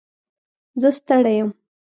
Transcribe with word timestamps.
زه 0.81 0.89
ستړی 0.97 1.33
یم. 1.41 1.49